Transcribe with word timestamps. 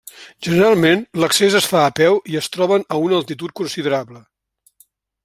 Generalment, 0.45 1.01
l'accés 1.23 1.57
es 1.59 1.67
fa 1.73 1.83
a 1.89 1.93
peu 1.99 2.17
i 2.33 2.39
es 2.41 2.49
troben 2.57 2.87
a 2.97 3.01
una 3.09 3.19
altitud 3.21 3.55
considerable. 3.63 4.23